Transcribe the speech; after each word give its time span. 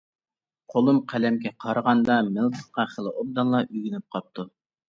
قولۇم 0.73 1.01
قەلەمگە 1.11 1.51
قارىغاندا 1.65 2.15
مىلتىققا 2.31 2.89
خېلى 2.95 3.15
ئوبدانلا 3.21 3.63
ئۆگىنىپ 3.67 4.09
قاپتۇ. 4.17 4.49